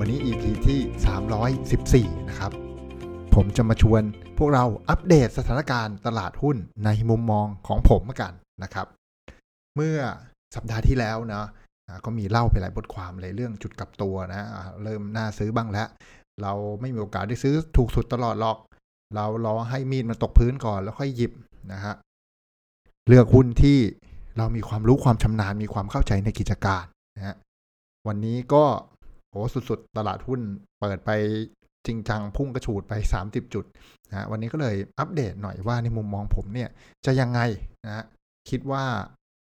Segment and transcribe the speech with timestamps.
[0.00, 0.80] วันนี้ EP ที่
[2.14, 2.52] 314 นะครับ
[3.34, 4.02] ผมจะมาชวน
[4.38, 8.32] พวกเราอัปเดตสถานการณ์ตลาดหุ้นในมุมมองของผมกัน
[8.62, 8.86] นะครับ
[9.76, 9.98] เมื่อ
[10.54, 11.46] สัปดาห์ที่แล้วเนาะ
[12.04, 14.48] ก็มีเล่าไปหลายบทความเลยเรื่องจุดกลับตัวนะ
[14.84, 15.88] เริ่มน่าซื้อบ้างแล้ว
[16.42, 18.58] เราไม่มีโอกาสได้ซื้อถูกสุดตลอดหรอก
[19.14, 21.32] เรารอให้มีดมันตกพื้นก่อนแล้วค่อยหยิบ
[21.72, 21.94] นะฮะ
[23.08, 23.78] เลือกหุ้นที่
[24.38, 26.84] เรามีความรู้ความชำนาญมีความเข้าใจในกิจการ
[27.16, 27.36] นะฮะ
[28.06, 28.64] วันนี้ก็
[29.36, 30.40] โหสุดๆ ตลาดหุ้น
[30.80, 31.10] เปิดไป
[31.86, 32.92] จริงจังพุ่งกระฉูดไป
[33.24, 33.64] 30 จุด
[34.08, 36.68] นะฮะวันนี้ก็เลยอัปเดตหน่อยว่าในมุมมองผมเนี่ย
[37.06, 37.40] จะยังไง
[37.84, 38.04] นะฮะ
[38.50, 38.84] คิดว่า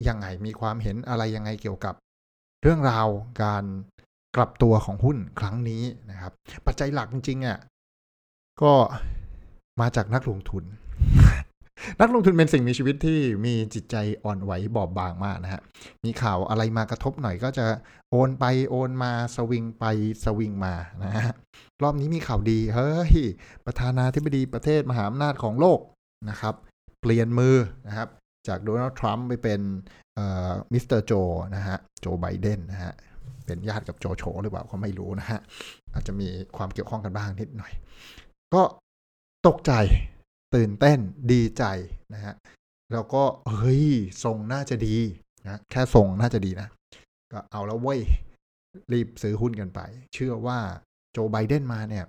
[0.09, 1.95] ยังไงมีความเห็นอะไรยังไงเกี่ยวกับ
[2.63, 3.07] เรื่องราว
[3.43, 3.65] การ
[4.37, 6.33] กลับตัวของหุ้นครั้งนี้นะครับ
[6.67, 7.59] ปัจจัยหลักจริงๆอะ
[8.63, 8.73] ก็
[9.81, 10.65] มาจากนักลงทุน
[12.01, 15.61] นักลงทุนเป็นสิ่งมีชีวิตที่มีจิตใจอ่อนไหวบอบบางมากนะฮะ
[16.05, 17.67] มีข่าวอะไรมากระทบหน่อยก็จะ
[18.11, 19.85] เอนไปเอนมาสวิงไป
[20.25, 21.35] สวิงมานะฮะ
[21.83, 23.13] รอบนี้มีข่าวดี เฮ้ย
[23.67, 25.81] ประธานาธิบดีประเทศมหาอำนาจของโลก
[26.31, 26.55] นะครับ
[27.01, 27.57] เปลี่ยนมือ
[27.87, 28.09] นะครับ
[28.49, 29.61] จากโดนัลด์ทรัมป์ไปเป็น
[30.73, 31.13] มิสเตอร์โจ
[31.57, 32.95] นะฮะ โจไบเดนนะฮะ
[33.47, 35.41] เป็นญาติกับโจโฉหรือเปล่าก็ไม่รู้นะฮะ
[35.95, 37.73] อาจจะมีความเกี่ยวข้องกันบ้างนิดหน่อย
[38.55, 38.63] ก็
[39.47, 39.73] ตกใจ
[40.55, 40.99] ตื่นเต้น
[41.33, 41.65] ดีใจ
[42.15, 42.35] นะฮะ
[42.93, 43.23] แล้วก็
[43.57, 43.87] เฮ้ย
[44.25, 44.97] ทรงน่าจะดี
[45.45, 46.69] นะแค่ทรงน่าจะดีนะ
[47.33, 48.01] ก็เอาแล้วเว้ย
[48.93, 49.81] รีบซื้อหุ้นกันไป
[50.15, 50.59] เชื่อว่า
[51.13, 52.05] โจไบเดนมาเนี่ย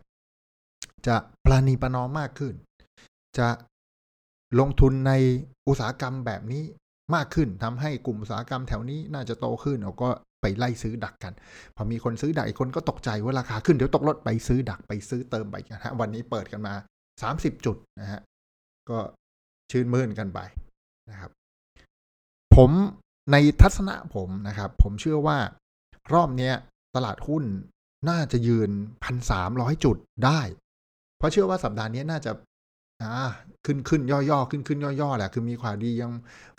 [1.08, 2.54] จะปราณีประนอมมากขึ้น
[3.38, 3.48] จะ
[4.60, 5.14] ลงทุนใน
[5.68, 6.64] อุตสาหกรรมแบบนี้
[7.16, 10.10] มากขึ้นทำให้กลุ่มอุตสาหกรรมแถวนี้น่าจะโตขึ้นเราก็
[10.42, 11.34] ไปไล่ซื้อดักกัน
[11.76, 16.74] พอมีคนซื้อดักอีกคนก็ตกใจว่าราคาขึ้นเดี๋ยวตกลดไปซื้อดักไปซื้อเติมไปนะฮะวันนี้เปิดกันมา
[17.20, 18.20] 30 จุดนะฮะ
[18.90, 19.00] ก็
[19.72, 20.40] ชื่นมื่นกันไป
[21.10, 21.32] นะครับ
[22.56, 22.72] ผม
[23.32, 25.38] ในทัศนะผมนะครับ ผมเชื่อว่า
[26.14, 26.52] รอบนี้
[26.96, 27.44] ตลาดหุ้น
[28.10, 28.70] น่าจะยืน
[29.04, 30.42] พันสามร้อยจุดได้
[31.18, 32.32] เพราะเชื่อว่าสัปดาห์นี้น่าจะ
[33.02, 33.30] อ่า
[33.66, 36.12] ขึ้นขึ้นย่อๆขึ้นขึ้นย่อๆแหละคือมีข่าวดียัง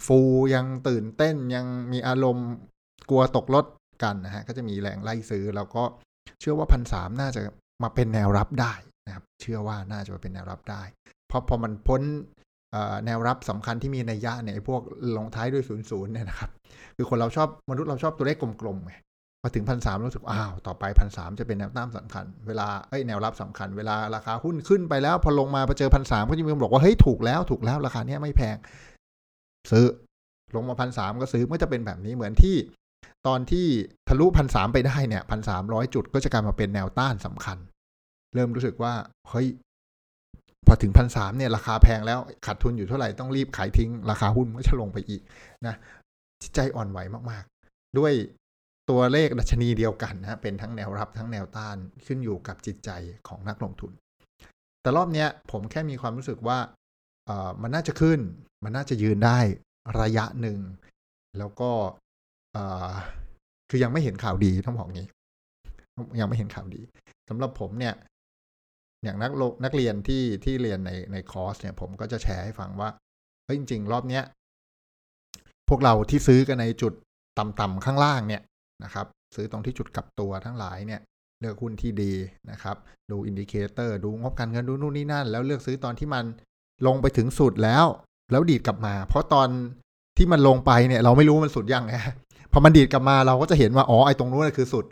[0.07, 0.19] ฟู
[0.55, 2.49] ยังตื่นเต้นยังมีอารมณ์
[3.11, 3.67] กลัวตกรถ
[4.03, 5.83] กันนะฮะก็จะมีแรงไล่ซื้อ แล้วก็
[6.41, 7.41] เชื่อว่าพันสามน่าจะ
[7.83, 8.75] มาเป็นแนวรับได้
[9.07, 10.83] นะครับ เชื่อว่าน่าจะมาเป็นแนวรับได้
[11.33, 12.03] พราะพอมันพ้น
[13.07, 14.83] แนวรับสำคัญที่มีนัยยะเนี่ยพวก
[15.17, 16.51] ลงท้ายด้วยศูนย์ศูนย์เนี่ยนะครับ
[16.97, 18.95] คือคนเราชอบมนุษย์เราชอบตัวเลขกลมๆไง
[19.43, 28.57] พอถึงพันสามรู้สึกอ้าวต่อไปพันสามจะเป็นแนวต้านสำคัญ เวลาเอ้ยแนวรับสำคัญ เวลาราคาหุ้นขึ้นไปแล้วพอลงมาไปเจอพันสามก็จะมีคนบอกว่าเฮ้ยถูกแล้วถูกแล้วราคาเนี้ยไม่แพง
[29.71, 29.87] ซื้อ
[30.55, 32.57] ลงมาพันสามก็ซื้อมันจะเป็นแบบนี้เหมือนที่
[33.27, 33.67] ตอนที่
[34.09, 37.59] ทะลุพันสามไปได้เนี่ยพันสามร้อยจุดก็จะกลายมาเป็นแนวต้านสำคัญ
[38.35, 38.93] เริ่มรู้สึกว่า
[39.31, 39.47] เฮ้ย
[40.67, 45.23] พอถึงพันสามเนี่ยราคาแพงแล้วขาดทุนอยู่เท่าไหร่ต้องรีบขายทิ้ง ราคาหุ้นก็จะลงไปอีก
[45.67, 45.75] นะ
[46.55, 46.99] ใจอ่อนไหว
[47.31, 48.13] มากๆ ด้วย
[48.91, 52.91] ตัวเลขดัชนีเดียวกันนะเป็นทั้งแนวรับทั้งแนวต้านขึ้นอยู่กับจิตใจ
[53.29, 53.93] ของนักลงทุน
[54.83, 56.59] แต่รอบเนี้ยผมแค่มีความรู้สึกว่า
[57.27, 58.21] เออมันน่าจะขึ้น
[58.65, 59.39] มันน่าจะยืนได้
[60.01, 60.59] ระยะหนึ่ง
[61.39, 61.71] แล้วก็
[62.53, 62.59] เอ
[62.89, 62.93] อ
[63.71, 65.09] คือยังไม่เห็นข่าวดีต้องบอกงี้
[66.21, 66.81] ยังไม่เห็นข่าวดี
[67.29, 67.95] สำหรับผมเนี่ย
[69.05, 69.33] อย่างนัก
[69.65, 72.89] นักเรียนที่ที่เรียนในในคอร์สเนี่ย ผมก็จะแชร์ให้ฟังว่า
[73.45, 74.25] เฮ้ยจริง ๆ รอบเนี้ย
[75.69, 76.93] พวกเราที่ซื้อกันในจุด
[77.39, 78.43] ต่ำๆข้างล่างเนี่ย
[78.85, 81.01] นะครับ ซื้อตรงที่จุดกลับตัวทั้งหลายเนี่ย
[81.41, 82.13] เลือกหุ้นที่ดี
[82.51, 82.77] นะครับ
[83.11, 86.25] ดู indicator ดูงบการเงินดูนู่นนี่นั่น แล้วเลือกซื้อตอนที่มัน
[86.87, 87.87] ลงไปถึงสุดแล้ว
[88.31, 89.49] แล้วดีดกลับมา เพราะตอน
[90.17, 91.93] ที่มันลงไปเนี่ย เราไม่รู้มันสุดยังไง
[92.53, 94.85] พอมันดีดกลับมาเราก็จะเห็นว่า อ๋อ ไอ้ตรงนู้นคือสุด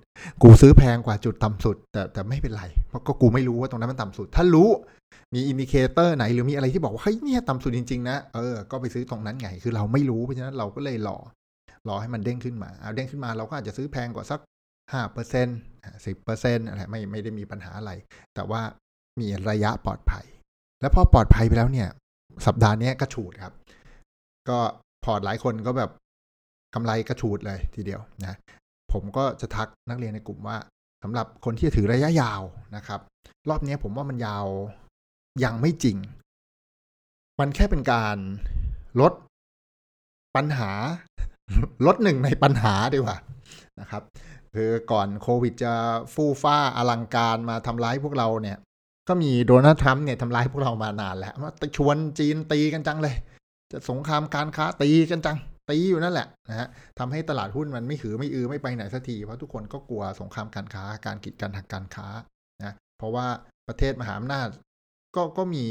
[0.43, 4.69] กูซื้อแพงกว่าจุดต่ำสุด แต่แต่ไม่เป็นไร เพราะก็กูไม่รู้ว่าตรงนั้นมันต่ำสุด ถ้ารู้
[5.35, 11.19] มี indicator ไหนหรือมีอะไรที่บอกว่าเฮ้ยเนี่ยต่ำสุดจริงๆนะเออก็ไปซื้อตรงนั้นไงคือเราไม่รู้เพราะฉะนั้นเราก็เลยรอ
[11.89, 14.41] รอให้มันเด้งขึ้นมาเอาเด้งขึ้นมาเราก็อาจจะซื้อแพงกว่าสัก
[14.93, 15.59] ห้าเปอร์เซ็นต์
[16.07, 17.93] สิบเปอร์เซ็นต์อะไรไม่ไม่ได้มีปัญหาอะไร
[18.35, 18.61] แต่ว่า
[19.21, 20.25] มีระยะปลอดภัย
[20.81, 21.89] แล้วพอปลอดภัยไปแล้วเนี่ย
[22.47, 23.53] สัปดาห์นี้กระฉูดครับ
[24.49, 24.59] ก็
[25.05, 25.91] พอร์ตหลายคนก็แบบ
[26.75, 28.37] กำไรกระฉูดเลยทีเดียวนะ
[28.93, 30.57] ผมก็จะทักนักเรียนในกลุ่มว่า
[31.03, 32.43] สำหรับคนที่จะถือระยะยาว
[32.77, 33.01] นะครับ
[33.49, 34.47] รอบนี้ผมว่ามันยาว
[35.45, 35.97] ยังไม่จริง
[37.41, 38.17] มันแค่เป็นการ
[39.01, 39.13] ลด
[40.37, 40.71] ปัญหา
[41.87, 43.17] ลดหนึ่งในปัญหาดีกว่า
[43.81, 44.03] นะครับ
[44.55, 45.73] คือก่อนโควิดจะ
[46.15, 48.59] ฟู่ฟ้าอลังการมาทำร้ายพวกเราเนี่ย
[49.09, 53.17] ก็มีโดนัลด์ทรัมป์เนี่ยทำร้ายพวกเรามานานแล้วมาชวนจีนตีกันจังเลย
[53.73, 55.37] จะสงครามการค้าตีกันจัง
[55.71, 56.69] ตีอยู่นั่นแหละนะฮะ
[56.99, 62.09] ทำให้ตลาดหุ้นมันไม่หือไม่อือไม่ไปไหนสักที เพราะทุกคนก็กลัวสงครามการค้า การกีดกันทางการค้า
[62.65, 63.27] นะเพราะว่า
[63.69, 64.49] ประเทศมหาอำนาจ
[65.17, 65.65] ก็ก็มี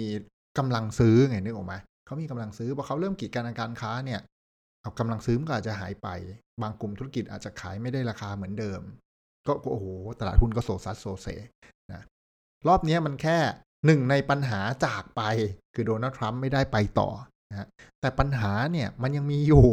[0.58, 1.76] กำลังซื้อไงนึกออกไหม
[2.06, 4.20] เขามีกำลังซื้อพอเขาเริ่มกีดกันทางการค้าเนี่ย
[4.82, 6.08] เอากำลังซื้อมันก็อาจจะหายไป
[6.62, 8.82] บางกลุ่มธุรกิจอาจจะขายไม่ได้ราคาเหมือนเดิม
[9.48, 9.86] ก็โอ้โห
[10.20, 11.28] ตลาดหุ้นก็โซซัสโซเซ
[11.92, 12.04] นะ
[12.68, 13.38] รอบนี้มันแค่
[13.86, 15.22] หนึ่งในปัญหาจากไป
[15.74, 17.10] คือโดนัลด์ทรัมป์ไม่ได้ไปต่อ
[17.50, 17.68] นะ
[18.02, 19.66] แต่ปัญหาเนี่ยมันยังมีอยู่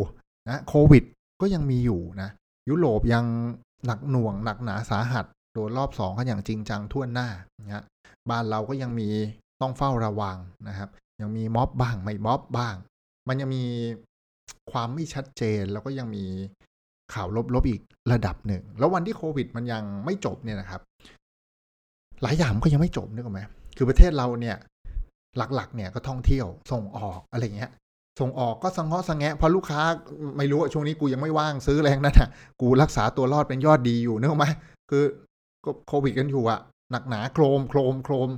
[0.51, 1.05] นะโควิด
[1.41, 2.31] ก็ยังมีอยู่นะ
[2.69, 3.25] ยุโรปยัง
[3.87, 7.29] หนักหน่วงหนักหนาสาหัสโดนรอบสองกันอย่างจริงจังทั่วหน้า
[7.61, 7.85] นะ
[8.31, 9.09] บ้านเราก็ยังมี
[9.61, 10.37] ต้องเฝ้าระวัง
[10.69, 10.89] นะครับ
[11.21, 12.75] ยังมีม็อบบ้างไม่ม็อบบ้าง
[13.29, 13.65] มันยังมี
[14.71, 16.25] ความไม่ชัดเจนแล้วก็ยังมี
[17.15, 17.81] ข่าวลบๆอีก
[18.13, 20.81] ระดับหนึ่ง แล้ววันที่โควิดมันยังไม่จบเนี่ยนะครับ
[22.23, 23.41] หลายอย่างก็ยังไม่จบนึกออกไหม
[23.77, 24.57] คือประเทศเราเนี่ย
[25.39, 27.71] หลักๆเนี่ยก็ท่องเที่ยวส่งออกอะไรเงี้ย
[28.21, 29.81] ส่งออกก็สังเงาะสังแงะเพราะลูกค้า
[30.39, 32.29] ไม่รู้ช่วงนี้กูยังไม่ว่างซื้อแรงนั่นอะ
[32.61, 34.47] กูรักษาตัวรอดเป็นยอดดีอยู่นึกออกไหม
[34.91, 35.05] คือ
[35.65, 36.61] ก็โควิดกันอยู่อะ
[36.93, 38.31] หนักหนาโครมโครมโครม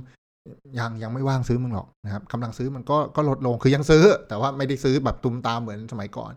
[0.79, 6.31] ยังยังไม่ว่างซื้อมึงหรอกนะครับกำลังซื้อมันก็ก็ลดลงคือยังซื้อ แต่ว่าไม่ได้ซื้อแบบตูมตามเหมือนสมัยก่อน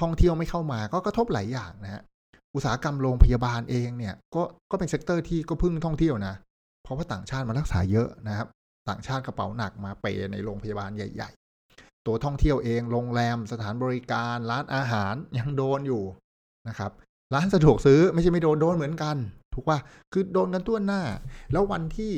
[0.00, 2.02] ท่องเที่ยวไม่เข้ามาก็กระทบหลายอย่างนะฮะ
[2.54, 6.34] อุตสาหกรรมโรงพยาบาลเองเนี่ยก็ก็เป็น sector ที่ก็พึ่งท่องเที่ยวนะ
[6.82, 8.46] เพราะว่าต่างชาติมารักษาเยอะนะครับ
[8.88, 11.30] ต่างชาติกระเป๋าหนักมา pay ในโรงพยาบาลใหญ่
[11.68, 16.04] ๆ ตัวท่องเที่ยวเองโรงแรมสถานบริการร้านอาหารยังโดนอยู่
[16.68, 16.92] นะครับ
[17.34, 19.16] ร้านสะดวกซื้อไม่ใช่ไม่โดนโดนเหมือนกัน
[19.54, 19.78] ถูกว่า
[20.12, 21.02] คือโดนกันทั่วหน้า
[21.52, 22.12] แล้ววันที่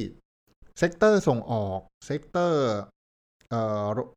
[0.79, 2.69] sector ส่งออก sector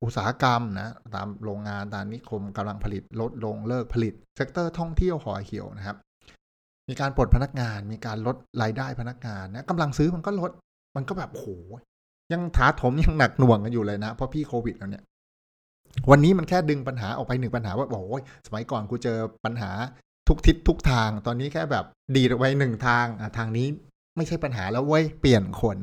[0.04, 5.98] อุตสาหกรรมนะตามโรงงานตามนิคมกำลังผลิตลดลงเลิกผลิต sector ท่องเที่ยวห่อเหี่ยวนะครับ
[6.90, 10.52] มีการปลดพนักงาน มีการลดรายได้พนักงานนะกำลังซื้อมันก็ลด
[10.96, 11.46] มันก็แบบโห
[12.32, 15.04] ยังถาถมยังหนักหน่วงกันอยู่เลยนะเพราะพี่โควิดแล้วเนี่ย
[16.10, 19.72] วันนี้มันแค่ดึงปัญหาออกไปหนึ่งปัญหาว่าโอ้ยสมัยก่อนกูเจอปัญหา
[20.28, 21.86] ทุกทิศทุกทาง ตอนนี้แค่แบบ
[22.16, 23.06] ดีดออกไปหนึ่งทาง
[23.38, 23.68] ทางนี้
[24.18, 25.78] ไม่ใช่ปัญหาแล้วเว้ยเปลี่ยนคน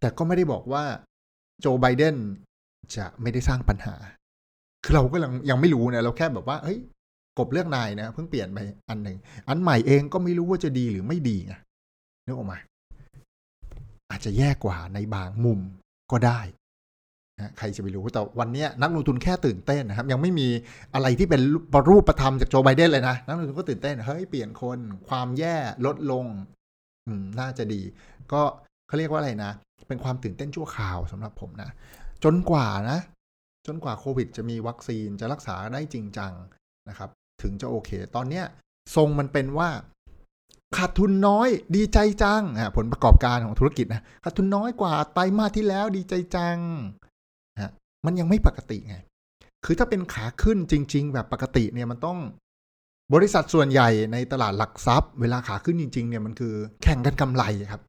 [0.00, 0.84] แต่ก็ไม่ได้บอกว่า
[1.60, 2.16] โจไบเดน
[2.96, 3.94] จะไม่ได้สร้างปัญหา
[4.84, 6.78] คือเราก็ยังยังไม่รู้นะเราแค่แบบว่าเฮ้ย
[7.38, 8.58] กบเลือกนายนะเพิ่งเปลี่ยนไป
[8.88, 9.16] อันหนึ่ง
[9.48, 11.54] อันใหม่เองก็ไม่รู้ว่าจะดีหรือไม่ดีไง
[12.26, 12.58] นึกออกมา
[14.10, 15.60] อาจจะแย่กว่าในบางมุม
[16.12, 16.40] ก็ได้
[17.40, 20.48] นะใครจะไปรู้แต่วันนี้นักลงทุนแค่ตื่นเต้นนะครับ ยังไม่มี
[20.94, 21.40] อะไรที่เป็น
[21.90, 24.78] รูปประธรรมจากโจไบเดนเลยนะ นักลงทุนก็ตื่นเต้น เฮ้ย เปลี่ยนคน
[25.08, 25.56] ความแย่
[25.86, 26.26] ลดลง
[27.06, 27.82] อืม น่าจะดี
[28.32, 28.42] ก็
[28.88, 29.52] เขาเรียกว่าอะไรนะ
[29.88, 31.70] เป็นความตื่นเต้นชั่วคราวสำหรับผมนะ
[32.24, 32.98] จนกว่านะ
[33.66, 36.32] จนกว่าโควิด จะมีวัคซีนจะรักษาได้จริงจัง
[36.88, 37.10] นะครับ
[37.42, 38.44] ถึงจะโอเค ตอนเนี้ย
[38.96, 39.68] ทรงมันเป็นว่า
[40.76, 46.58] ขาดทุนน้อยดีใจจังอะผลประกอบการของธุรกิจนะขาดทุนน้อยกว่าไตรมาสที่แล้วดีใจจัง
[47.60, 47.70] ฮะ
[48.06, 48.96] มันยังไม่ปกติไง
[49.64, 52.18] คือถ้าเป็นขาขึ้นจริง ๆ แบบปกติเนี่ยมันต้อง
[53.14, 57.82] บริษัทส่วนใหญ่ในตลาดหลักทรัพย์ เวลาขาขึ้นจริง ๆ เนี่ยมันคือ แข่งกันกำไรครับ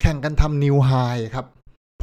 [0.00, 0.92] แข่งกันทำนิวไฮ
[1.34, 1.46] ครับ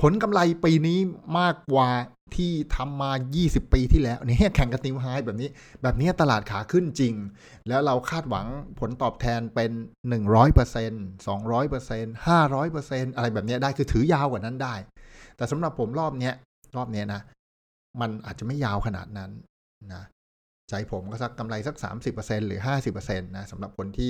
[0.01, 0.99] ผลกำไรปีนี้
[1.39, 1.89] มากกว่า
[2.35, 3.11] ที่ทำมา
[3.41, 5.49] 20 ปีที่แล้วนี่แข่งกันนิวไฮแบบนี้
[5.81, 7.13] แบบนี้ตลาดขาขึ้นจริง
[7.67, 8.47] แล้วเราคาดหวัง
[8.79, 9.71] ผลตอบแทนเป็น
[10.09, 14.75] 100% 200% 500%อะไรแบบนี้ได้คือถือยาวกว่านั้นได้
[15.37, 16.31] แต่สำหรับผมรอบนี้
[16.77, 17.21] รอบนี้นะ
[18.01, 19.31] มันอาจจะไม่ยาวขนาดนั้น
[19.93, 20.03] นะ
[20.69, 21.75] ใจผมก็สักกำไรสัก
[22.11, 22.59] 30%หรือ
[22.97, 24.09] 50%นะสำหรับคนที่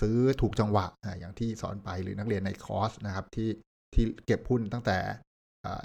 [0.00, 0.86] ซื้อถูกจังหวะ
[1.18, 3.48] อย่างที่สอนไปหรือนักเรียนในคอร์สนะครับที่
[3.94, 4.98] ที่เก็บหุ้นตั้งแต่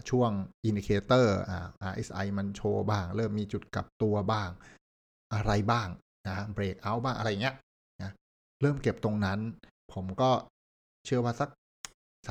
[0.10, 0.32] ช่วง
[0.66, 1.38] indicator
[1.92, 4.50] RSI มันโชว์บ้าง เริ่มมีจุดกลับตัวบ้าง
[5.34, 5.88] อะไรบ้าง
[6.28, 7.56] นะ breakout บ้างอะไรเงี้ย
[8.02, 8.12] นะ
[8.62, 9.40] เริ่มเก็บตรงนั้น
[9.94, 10.32] ผมก็
[11.06, 11.50] เชื่อว่าสัก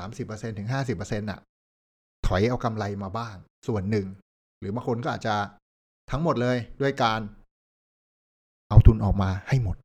[0.09, 1.41] 30%ถึง 50%น่ะ
[2.27, 3.37] ถอยเอากำไรมาบ้าง
[3.69, 4.07] ส่วนหนึ่ง
[4.61, 5.35] หรือบางคนก็อาจจะ
[6.11, 7.21] ทั้งหมดเลยด้วยการ
[8.69, 9.77] เอาทุนออกมาให้หมด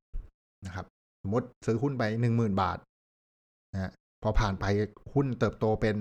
[0.65, 0.85] นะครับ
[1.21, 2.77] สมมติซื้อหุ้นไปหนึ่งหมื่นบาท
[3.73, 3.91] นะ
[4.23, 4.65] พอผ่านไป
[5.13, 5.95] หุ้นเติบโตเป็น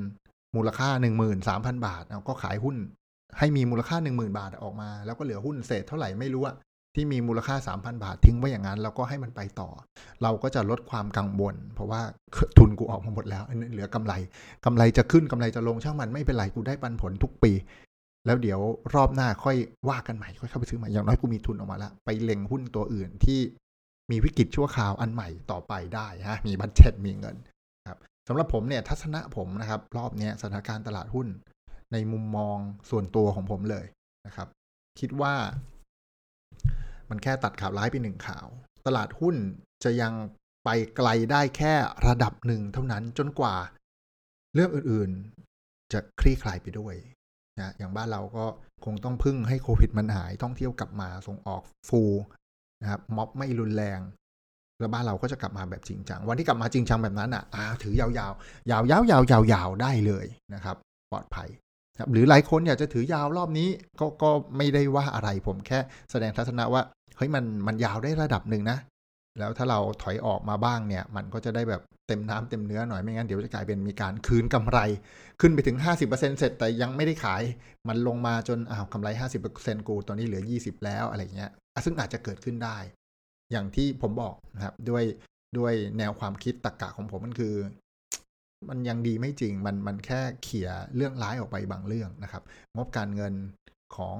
[0.57, 2.77] มูลค่าหนึ่งหมื่นสามพันบาทเราก็ขายหุ้น
[3.39, 6.57] ให้มีมูลค่าหนึ่งหมื่นบาทออกมา แล้วก็เหลือหุ้นเศษเท่าไหร่ไม่รู้อะ
[6.95, 9.71] ที่มีมูลค่าสามพันบาททิ้งไว้อย่างนั้น แล้วก็ให้มันไปต่อ
[10.23, 12.01] เราก็จะลดความกังวล เพราะว่า
[12.59, 14.13] ทุนกูออกมาหมดแล้วเหลือกำไร
[14.65, 17.53] กำไรจะขึ้นกำไรจะลงช่างมันไม่เป็นไรกูได้ปันผลทุกปี
[18.27, 18.61] แล้วเดี๋ยว
[18.95, 19.57] รอบหน้าค่อย
[19.89, 23.41] ว่ากันใหม่ค่อยเข้าไปซื้อใหม่อย่างน้อยกูมีทุนออกมาแล้วไปเล็งหุ้นตัวอื่นที่
[24.11, 27.37] มีวิกฤตชั่วคราวอันใหม่ต่อไปได้ฮะมีบัตเจ็ตมีเงิน
[28.29, 31.27] สำหรับผมเนี่ยทัศนะผมนะครับ รอบนี้สถานการณ์ตลาดหุ้น
[31.93, 32.57] ในมุมมอง
[32.91, 33.87] ส่วนตัวของผมเลย
[34.27, 34.49] นะครับ
[35.01, 35.35] คิดว่า
[37.11, 38.47] มันแค่ตัดข่าวร้ายไปหนึ่งข่าว
[38.87, 39.37] ตลาดหุ้น
[39.85, 40.13] จะยัง
[40.65, 41.73] ไปไกลได้แค่
[42.07, 43.55] ระดับหนึ่งเท่านั้นจนกว่า
[44.55, 46.95] เรื่องอื่นๆ จะคลี่คลายไปด้วย
[47.59, 48.45] นะอย่างบ้านเราก็
[48.85, 52.03] คงต้องพึ่งให้โควิดมันหายท่องเที่ยวกลับมาส่งออกฟู
[52.81, 54.01] นะครับม็อบไม่รุนแรง
[54.81, 58.21] แล้วบ้านเราก็จะกลับมาแบบจริงจัง วันที่กลับมาจริงจังแบบนั้นอะอาถือยาวๆ
[58.71, 60.77] ยาวๆยาวๆยาวได้เลยนะครับ
[61.13, 61.49] ปลอดภัย
[62.13, 63.69] หรือหลายคนอยากจะถือยาวรอบนี้
[64.01, 65.79] ก็ก็ไม่ได้ว่าอะไรผมแค่
[66.11, 66.83] แสดงทัศนะว่า
[67.17, 68.79] เฮ้ยมันมันยาวได้ระดับหนึ่งนะ
[69.39, 74.79] แล้วถ้าเราถอยออกมาบ้างเนี่ย มันก็จะได้แบบเต็มน้ำเต็มเนื้อหน่อยไม่งั้นเดี๋ยวจะกลายเป็นมีการคืนกำไร
[75.41, 77.43] ขึ้นไปถึง 50%เสร็จแต่ยังไม่ได้ขาย
[77.89, 79.09] มันลงมาจนอ้าวกำไร
[79.49, 81.51] 50%กูตอนนี้เหลือ 20 แล้วอะไรเงี้ย
[81.85, 82.79] ซึ่งอาจจะเกิดขึ้นได้
[83.53, 85.05] อย่างที่ผมบอกนะครับ ด้วย
[85.59, 87.55] ด้วยแนวความคิดตรกกะของผมมันคือ
[88.69, 92.43] มันยังดีไม่จริง มันมันแค่เขี่ยเรื่องร้ายออกไปบางเรื่องนะครับ
[92.77, 93.35] งบการเงิน
[93.97, 94.17] ของ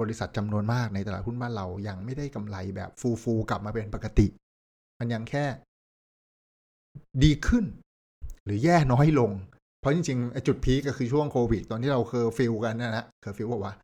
[0.00, 4.26] บริษัทจำนวนมากในตลาดหุ้นบ้านเรายังไม่ได้กำไรแบบฟูฟูกลับมาเป็นปกติ
[4.98, 5.44] มันยังแค่
[7.22, 7.64] ดีขึ้น
[8.44, 9.30] หรือแย่น้อยลง
[9.80, 13.74] เพราะจริงๆ จุด peak็คือช่วงโควิด ตอนที่เราเคอร์ฟิวกันนะนะเคอร์ฟิวบอกว่า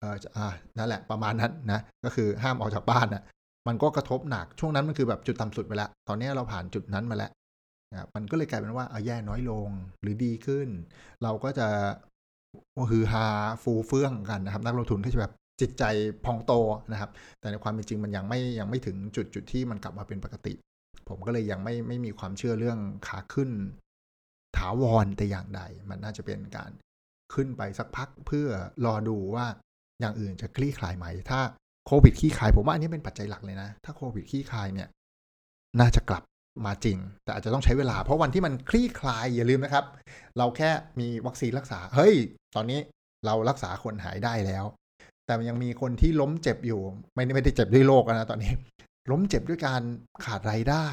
[0.00, 0.46] เอออ่า
[0.78, 3.22] นั่นแหละประมาณนั้นนะ ก็คือห้ามออกจากบ้านนะ
[3.66, 7.30] มันก็กระทบหนักช่วงนั้นมันคือแบบจุดต่ำสุดไปแล้ว ตอนนี้เราผ่านจุดนั้นมาแล้ว
[7.92, 9.68] นะมันก็เลยกลายเป็นว่าเออแย่น้อยลง
[10.02, 10.68] หรือดีขึ้น
[11.22, 11.68] เราก็จะ
[12.90, 13.26] ฮือฮา
[13.62, 15.84] ฟูเฟื่องกันนะครับ นักลงทุนก็จะแบบจิตใจ
[16.24, 16.52] พองโต
[16.92, 20.54] นะครับ แต่ในความเป็นจริงมันยังไม่ยังไม่ถึงจุดจุดที่มันกลับมาเป็นปกติ
[21.08, 23.50] ผมก็เลยยังไม่ไม่มีความเชื่อเรื่องขาขึ้น
[24.56, 26.70] ถาวรแต่อย่างใด มันน่าจะเป็นการ
[27.34, 28.48] ขึ้นไปสักพักเพื่อ
[28.84, 29.46] รอดูว่า
[30.00, 31.40] อย่างอื่นจะคลี่คลายไหม ถ้า
[31.86, 34.88] โควิดคลี่คลายผมว่าอันนี้เป็นปัจจัยหลักเลยนะ ถ้าโควิดคลี่คลายเนี่ย
[35.80, 36.22] น่าจะกลับ
[36.66, 39.84] มาจริง แต่อาจจะต้องใช้เวลา เพราะวันที่มันคลี่คลายอย่าลืมนะครับ
[40.38, 42.14] เราแค่มีวัคซีนรักษา เฮ้ย
[42.56, 42.80] ตอนนี้
[43.26, 44.64] เรารักษาคนหายได้แล้ว
[45.26, 46.80] แต่ยังมีคนที่ล้มเจ็บอยู่
[47.14, 48.52] ไม่ไม่ได้เจ็บด้วยโรคนะตอนนี้
[49.10, 49.82] ล้มเจ็บด้วยการ
[50.24, 50.86] ขาดรายได้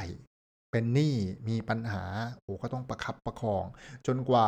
[0.72, 1.16] เป็นหนี้
[1.50, 2.04] มีปัญหา
[2.42, 3.66] โอ้ก็ต้องประคับประคอง
[4.08, 4.48] จนกว่า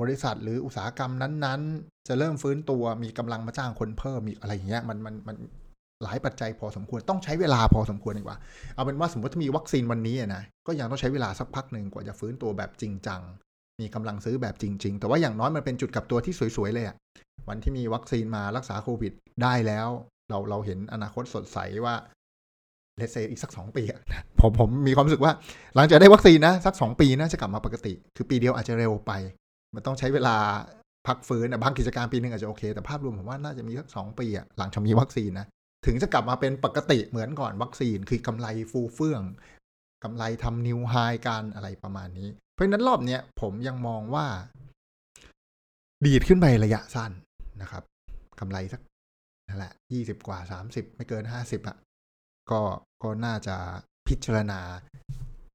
[0.00, 5.36] บริษัทหรืออุตสาหกรรมนั้นๆ จะเริ่มฟื้นตัวมีกำลังมาจ้างคนเพิ่มมีอะไรอย่างเงี้ยมันมันมัน
[6.02, 8.38] หลายปัจจัยพอสมควรต้องใช้เวลาพอสมควรดีกว่า
[8.74, 13.20] เอาเป็นว่าสมมติถ้ามีวัคซีนวันนี้นะก็ยังต้องใช้เวลาสักพักหนึ่งกว่าจะฟื้นตัวแบบจริงจัง
[13.80, 16.96] มีกำลังซื้อแบบจริง ๆ แต่ว่าอย่างน้อยมันเป็นจุดกับตัวที่สวยๆเลยอะ
[17.48, 19.12] วันที่มีวัคซีนมารักษาโควิด
[19.42, 19.88] ได้แล้ว
[20.30, 21.94] เราเราเห็นอนาคตสดใสว่า
[22.98, 23.82] เลเซอีกสักสองปี
[24.40, 25.32] ผมผมมีความรู้สึกว่า
[25.74, 29.12] หลังจากได้วัคซีนนะสักสองปีน่าจะกลับมาปกติ คือปีเดียวอาจจะเร็วไป
[29.74, 30.36] มันต้องใช้เวลา
[31.06, 35.46] พักฟื้นนะบางกิจการปีหนึ่งอาจจะโอเค แต่ภาพรวมผมว่าน่าจะมีสักสองปีอะหลังจากมีวัคซีนนะ
[35.86, 39.22] ถึงจะกลับมาเป็นปกติเหมือนก่อนวัคซีนคือกำไรฟูเฟื่อง
[40.04, 40.94] กำไรทำนิวไฮ
[41.26, 44.26] กันอะไรประมาณนี้ เพราะนั้นรอบเนี้ยผมยังมองว่า
[46.04, 47.12] ดีดขึ้นไประยะสั้น
[47.62, 47.82] นะครับ
[48.40, 48.80] กำไรสัก
[49.48, 51.76] นั่นแหละยี่สิบกว่าสามสิบไม่เกินห้าสิบอะ
[52.50, 52.60] ก็
[53.02, 53.56] ก็น่าจะ
[54.08, 54.60] พิจารณา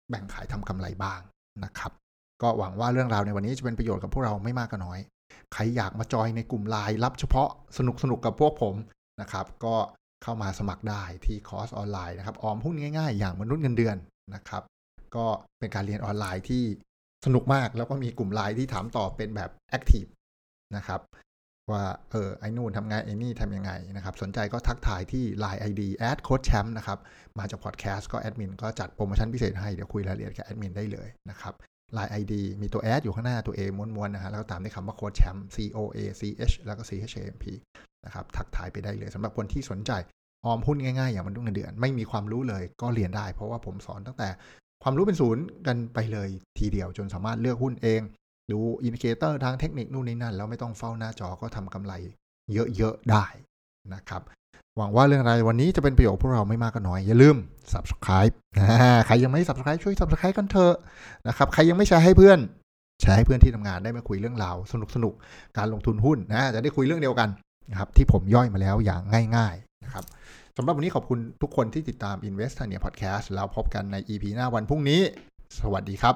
[0.10, 1.20] แบ่งขายทำกำไรบ้าง
[1.64, 1.92] นะครับ
[2.42, 5.00] ก็หวังว่าเรื่องราวในวันนี้จะเป็นประโยชน์กับพวกเราไม่มากก็น้อย
[5.54, 8.76] ใครอยากมาจอยในกลุ่มไลน์รับเฉพาะสนุกสนุกกับพวกผม
[9.22, 9.76] นะครับ ก็
[10.24, 13.98] เข้ามาสมัครได้ที่คอร์สออนไลน์นะครับ ออมหุ้นง่ายๆ อย่างมนุษย์เงินเดือน
[14.36, 14.64] นะครับ
[15.16, 15.26] ก็
[15.60, 16.64] เป็นการเรียนออนไลน์ที่
[17.26, 20.06] สนุกมาก แล้วก็มีกลุ่มไลน์ที่ถามตอบเป็นแบบ active
[20.76, 21.02] นะครับ
[21.72, 27.00] ว่าเออไอ้นู่นทำไงไอ้นี่ทำยังไงนะครับ สนใจก็ทักทายที่ Line ID แอดโค้ชแชมป์นะครับ
[27.40, 31.54] มาจากพอดแคสต์ก็แอดมินก็จัดโปรโมชั่นพิเศษให้ เดี๋ยวคุยรายละเอียดกับแอดมินได้เลยนะครับ
[31.96, 37.38] Line ID มีตัวแอดอยู่ข้างหน้าตัว A ม้วนๆนะฮะแล้วก็ตามด้วยคำว่าโค้ดแชมป์ C O A C H แล้วก็ C H A M
[37.44, 37.46] P
[38.06, 39.92] นะครับทักทายไปได้เลยสำหรับคนที่สนใจ
[40.46, 44.30] ออมหุ้นง่ายๆ อย่างมนุษย์เงินเดือน ไม่มีความรู้เลยก็เรียนได้ เพราะว่าผมสอนตั้งแต่
[44.84, 46.30] ความรู้เป็นศูนย์กันไปเลย
[46.60, 48.02] ทีเดียวจนสามารถเลือกหุ้นเอง
[48.52, 51.94] ดู indicator ทางเทคนิคนู่นนี่นั่น แล้วไม่ต้องเฝ้าหน้าจอก็ทำกำไร
[52.54, 53.26] เยอะๆได้
[53.96, 54.22] นะครับ
[54.78, 57.36] หวังว่าเรื่องราววันนี้จะเป็นประโยชน์พวกเราไม่มากก็น้อย อย่าลืม
[57.74, 58.34] subscribe
[59.06, 60.76] ใครยังไม่ subscribe ช่วย subscribe กันเถอะ
[61.28, 62.40] นะครับใครยังไม่แชร์ให้เพื่อน
[63.02, 65.14] แชร์ให้เพื่อนที่ทำงานได้มาคุยเรื่องราวสนุกๆก
[65.58, 67.30] การลงทุนหุ้นนะจะได้คุยเรื่องเดียวกัน
[67.70, 69.02] นะครับที่ผมย่อยมาแล้วอย่าง
[69.36, 70.04] ง่ายๆนะครับ
[70.58, 75.02] สำหรับวันนี้ขอบคุณทุกคนที่ติดตาม Invest t a n i a Podcast แล้วพบกันใน EP หน้าวันพรุ่งนี้
[75.60, 76.16] สวัสดีครับ